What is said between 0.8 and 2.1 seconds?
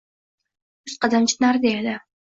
Yuz qadamcha narida edi